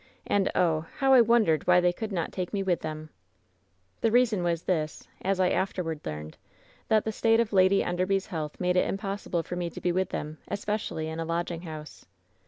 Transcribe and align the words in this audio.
And, 0.25 0.49
oh! 0.55 0.87
how 0.97 1.13
I 1.13 1.21
wondered 1.21 1.67
why 1.67 1.79
they 1.79 1.93
could 1.93 2.11
not 2.11 2.31
take 2.31 2.53
me 2.53 2.63
with 2.63 2.79
them! 2.79 3.11
"The 3.99 4.09
reason 4.09 4.41
was 4.43 4.63
this, 4.63 5.07
as 5.21 5.39
I 5.39 5.51
afterward 5.51 5.99
learned: 6.05 6.37
that 6.87 7.05
the 7.05 7.11
state 7.11 7.39
of 7.39 7.53
Lady 7.53 7.83
Enderby's 7.83 8.25
health 8.25 8.59
made 8.59 8.77
it 8.77 8.87
impossible 8.89 9.43
for 9.43 9.55
me 9.55 9.69
to 9.69 9.79
be 9.79 9.91
with 9.91 10.09
them, 10.09 10.39
especially 10.47 11.07
in 11.07 11.19
a 11.19 11.23
lodging 11.25 11.61
house. 11.61 12.07